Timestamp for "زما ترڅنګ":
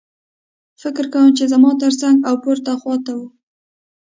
1.51-2.17